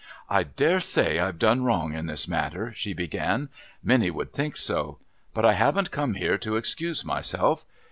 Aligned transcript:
"I 0.31 0.41
daresay 0.41 1.19
I've 1.19 1.37
done 1.37 1.63
wrong 1.63 1.93
in 1.93 2.07
this 2.07 2.27
matter," 2.27 2.73
she 2.73 2.91
began 2.91 3.49
"many 3.83 4.09
would 4.09 4.33
think 4.33 4.57
so. 4.57 4.97
But 5.31 5.45
I 5.45 5.53
haven't 5.53 5.91
come 5.91 6.15
here 6.15 6.39
to 6.39 6.55
excuse 6.55 7.05
myself. 7.05 7.65